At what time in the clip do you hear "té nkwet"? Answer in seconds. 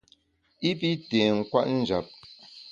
1.09-1.67